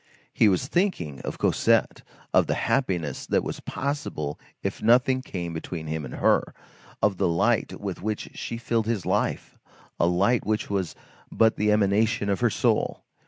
[0.33, 2.01] He was thinking of Cosette,
[2.33, 6.55] of the happiness that was possible if nothing came between him and her,
[7.03, 9.59] of the light with which she filled his life,
[9.99, 10.95] a light which was
[11.31, 13.05] but the emanation of her soul.